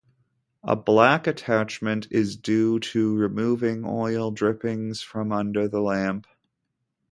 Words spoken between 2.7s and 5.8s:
to removing oil-drippings from under the